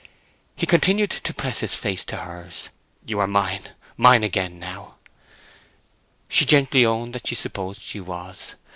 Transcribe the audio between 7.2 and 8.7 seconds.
she supposed she was.